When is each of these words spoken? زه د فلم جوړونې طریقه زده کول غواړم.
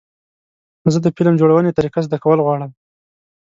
زه 0.93 0.99
د 1.01 1.07
فلم 1.15 1.33
جوړونې 1.41 1.75
طریقه 1.77 1.99
زده 2.07 2.17
کول 2.23 2.39
غواړم. 2.45 2.71